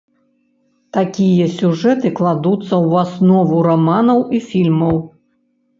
[0.97, 4.95] Такія сюжэты кладуцца ў аснову раманаў і фільмаў.